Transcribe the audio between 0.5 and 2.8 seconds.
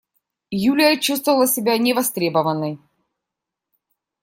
Юлия чувствовала себя невостребованной.